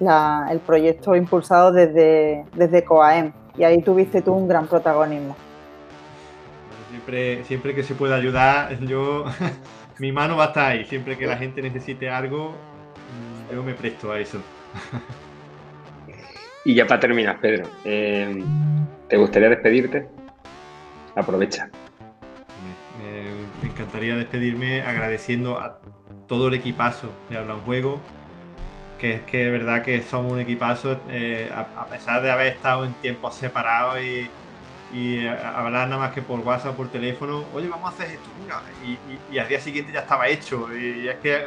La- 0.00 0.46
el 0.50 0.60
proyecto 0.60 1.16
impulsado 1.16 1.72
desde, 1.72 2.44
desde 2.52 2.84
COAEM 2.84 3.32
y 3.56 3.64
ahí 3.64 3.82
tuviste 3.82 4.20
tú 4.22 4.34
un 4.34 4.46
gran 4.46 4.68
protagonismo. 4.68 5.34
Siempre, 6.90 7.44
siempre 7.44 7.74
que 7.74 7.82
se 7.82 7.94
pueda 7.94 8.16
ayudar, 8.16 8.78
yo 8.86 9.24
mi 9.98 10.12
mano 10.12 10.36
va 10.36 10.44
a 10.44 10.48
estar 10.48 10.72
ahí. 10.72 10.84
Siempre 10.84 11.16
que 11.16 11.26
la 11.26 11.36
gente 11.38 11.62
necesite 11.62 12.10
algo, 12.10 12.52
mm, 13.48 13.52
yo 13.54 13.62
me 13.62 13.72
presto 13.74 14.12
a 14.12 14.20
eso. 14.20 14.38
y 16.64 16.74
ya 16.74 16.86
para 16.86 17.00
terminar, 17.00 17.40
Pedro, 17.40 17.68
eh, 17.84 18.44
¿te 19.08 19.16
gustaría 19.16 19.48
despedirte? 19.48 20.06
Aprovecha. 21.16 21.70
Encantaría 23.88 24.16
despedirme 24.16 24.82
agradeciendo 24.82 25.58
a 25.58 25.80
todo 26.26 26.48
el 26.48 26.54
equipazo 26.54 27.24
de 27.26 27.38
Habla 27.38 27.54
un 27.54 27.62
Juego, 27.62 28.04
que 28.98 29.14
es 29.14 29.22
que 29.24 29.46
es 29.46 29.52
verdad 29.52 29.82
que 29.84 30.02
somos 30.02 30.32
un 30.32 30.40
equipazo, 30.40 31.04
eh, 31.08 31.50
a, 31.52 31.60
a 31.62 31.88
pesar 31.88 32.22
de 32.22 32.30
haber 32.30 32.48
estado 32.48 32.84
en 32.84 32.98
tiempos 33.00 33.36
separados 33.38 34.00
y, 34.02 34.36
y 34.88 35.18
eh, 35.26 35.30
hablar 35.30 35.88
nada 35.88 35.98
más 36.02 36.12
que 36.14 36.22
por 36.22 36.40
WhatsApp, 36.40 36.76
por 36.76 36.90
teléfono, 36.90 37.50
oye, 37.52 37.68
vamos 37.68 37.90
a 37.90 37.94
hacer 37.94 38.10
esto, 38.16 38.32
venga", 38.34 38.64
y, 38.78 38.94
y- 39.14 39.24
y 39.28 39.38
al 39.38 39.48
día 39.48 39.60
siguiente 39.60 39.92
ya 39.92 40.00
estaba 40.00 40.28
hecho, 40.28 40.74
y 40.76 41.08
es 41.08 41.18
que 41.20 41.46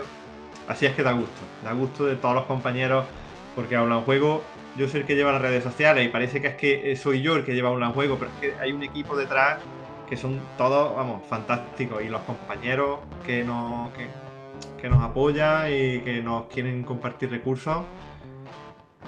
así 0.65 0.85
es 0.85 0.95
que 0.95 1.03
da 1.03 1.11
gusto, 1.13 1.55
da 1.61 1.73
gusto 1.73 2.05
de 2.05 2.15
todos 2.17 2.35
los 2.35 2.45
compañeros, 2.45 3.09
porque 3.53 3.75
Habla 3.75 3.97
un 3.99 4.03
Juego, 4.05 4.53
yo 4.73 4.87
soy 4.87 5.01
el 5.01 5.05
que 5.07 5.15
lleva 5.15 5.31
las 5.33 5.41
redes 5.41 5.63
sociales 5.63 6.05
y 6.05 6.09
parece 6.09 6.41
que 6.41 6.47
es 6.47 6.55
que 6.55 6.95
soy 6.95 7.21
yo 7.21 7.35
el 7.35 7.43
que 7.45 7.53
lleva 7.53 7.69
Habla 7.69 7.89
un 7.89 7.93
Juego, 7.93 8.17
pero 8.19 8.31
es 8.31 8.37
que 8.37 8.55
hay 8.59 8.71
un 8.73 8.83
equipo 8.83 9.17
detrás 9.17 9.63
que 10.11 10.17
son 10.17 10.41
todos, 10.57 10.93
vamos, 10.93 11.21
fantásticos. 11.29 12.03
Y 12.03 12.09
los 12.09 12.19
compañeros 12.23 12.99
que 13.25 13.45
nos, 13.45 13.91
que, 14.81 14.89
nos 14.89 15.01
apoyan 15.01 15.67
y 15.71 16.01
que 16.01 16.21
nos 16.21 16.47
quieren 16.47 16.83
compartir 16.83 17.31
recursos. 17.31 17.85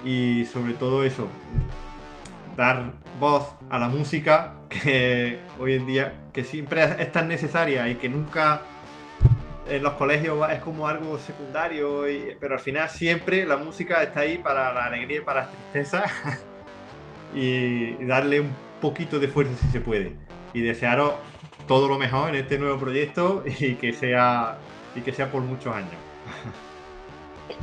Y 0.02 0.46
sobre 0.46 0.72
todo 0.72 1.04
eso, 1.04 1.28
dar 2.56 2.94
voz 3.20 3.54
a 3.68 3.78
la 3.78 3.88
música 3.88 4.54
que 4.70 5.40
hoy 5.60 5.74
en 5.74 5.86
día, 5.86 6.14
que 6.32 6.42
siempre 6.42 6.82
es, 6.82 7.12
tan 7.12 7.28
necesaria 7.28 7.86
y 7.90 7.96
que 7.96 8.08
nunca 8.08 8.62
en 9.68 9.82
los 9.82 9.92
colegios 9.94 10.38
es 10.50 10.60
como 10.60 10.88
algo 10.88 11.18
secundario, 11.18 12.04
pero 12.40 12.54
al 12.54 12.60
final 12.60 12.88
siempre 12.88 13.44
la 13.44 13.58
música 13.58 14.02
está 14.02 14.20
ahí 14.20 14.38
para 14.38 14.72
la 14.72 14.86
alegría 14.86 15.18
y 15.18 15.20
para 15.20 15.42
la 15.42 15.50
tristeza 15.50 16.04
y 17.34 17.92
darle 18.06 18.40
un 18.40 18.54
poquito 18.80 19.18
de 19.18 19.28
fuerza 19.28 19.52
si 19.60 19.68
se 19.68 19.80
puede 19.80 20.24
y 20.54 20.62
desearos 20.62 21.12
todo 21.68 21.88
lo 21.88 21.98
mejor 21.98 22.30
en 22.30 22.36
este 22.36 22.58
nuevo 22.58 22.78
proyecto 22.78 23.42
y 23.58 23.74
que 23.74 23.92
sea 23.92 24.58
y 24.96 25.00
que 25.00 25.12
sea 25.12 25.30
por 25.30 25.42
muchos 25.42 25.74
años. 25.74 25.90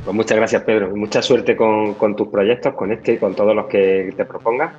Pues 0.04 0.14
muchas 0.14 0.36
gracias, 0.36 0.62
Pedro. 0.62 0.94
Mucha 0.94 1.22
suerte 1.22 1.56
con, 1.56 1.94
con 1.94 2.14
tus 2.14 2.28
proyectos, 2.28 2.74
con 2.74 2.92
este 2.92 3.14
y 3.14 3.18
con 3.18 3.34
todos 3.34 3.54
los 3.54 3.66
que 3.66 4.12
te 4.16 4.24
propongas. 4.24 4.74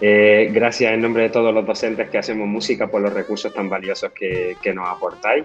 Eh, 0.00 0.50
gracias 0.52 0.92
en 0.92 1.00
nombre 1.02 1.24
de 1.24 1.28
todos 1.28 1.54
los 1.54 1.66
docentes 1.66 2.08
que 2.10 2.18
hacemos 2.18 2.48
música 2.48 2.88
por 2.88 3.00
los 3.00 3.12
recursos 3.12 3.52
tan 3.52 3.68
valiosos 3.68 4.10
que, 4.12 4.56
que 4.62 4.74
nos 4.74 4.88
aportáis. 4.88 5.44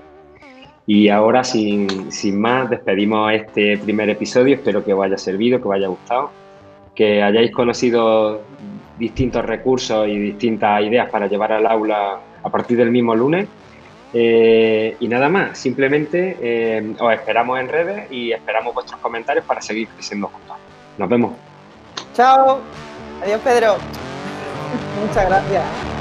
Y 0.85 1.09
ahora, 1.09 1.43
sin, 1.43 2.11
sin 2.11 2.39
más, 2.39 2.69
despedimos 2.69 3.33
este 3.33 3.77
primer 3.77 4.09
episodio. 4.09 4.55
Espero 4.55 4.83
que 4.83 4.93
os 4.93 5.03
haya 5.03 5.17
servido, 5.17 5.61
que 5.61 5.67
os 5.67 5.75
haya 5.75 5.87
gustado, 5.87 6.31
que 6.97 7.21
hayáis 7.21 7.51
conocido 7.51 8.41
distintos 8.97 9.45
recursos 9.45 10.07
y 10.07 10.17
distintas 10.17 10.81
ideas 10.81 11.07
para 11.11 11.27
llevar 11.27 11.51
al 11.51 11.67
aula 11.67 12.19
a 12.41 12.49
partir 12.49 12.75
del 12.75 12.89
mismo 12.89 13.13
lunes. 13.13 13.47
Eh, 14.13 14.97
y 14.99 15.07
nada 15.07 15.29
más, 15.29 15.59
simplemente 15.59 16.37
eh, 16.41 16.95
os 16.99 17.13
esperamos 17.13 17.59
en 17.59 17.67
redes 17.67 18.11
y 18.11 18.31
esperamos 18.31 18.73
vuestros 18.73 18.99
comentarios 18.99 19.45
para 19.45 19.61
seguir 19.61 19.87
creciendo 19.89 20.27
juntos. 20.27 20.57
Nos 20.97 21.07
vemos. 21.07 21.33
Chao. 22.15 22.61
Adiós, 23.21 23.41
Pedro. 23.43 23.75
Muchas 25.07 25.29
gracias. 25.29 25.96